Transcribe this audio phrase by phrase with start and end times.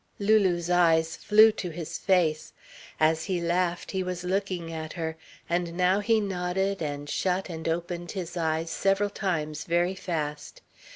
[0.17, 2.53] Lulu's eyes flew to his face.
[2.99, 5.15] As he laughed, he was looking at her,
[5.47, 10.63] and now he nodded and shut and opened his eyes several times very fast.